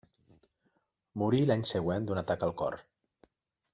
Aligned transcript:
Morí 1.23 1.41
l’any 1.49 1.65
següent 1.73 2.07
d’un 2.07 2.23
atac 2.23 2.47
al 2.49 2.55
cor. 2.63 2.79